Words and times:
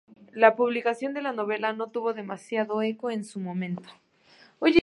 La 0.33 0.55
publicación 0.55 1.13
de 1.13 1.21
la 1.21 1.31
novela 1.31 1.73
no 1.73 1.91
tuvo 1.91 2.15
demasiado 2.15 2.81
eco 2.81 3.11
en 3.11 3.23
su 3.23 3.39
momento. 3.39 3.87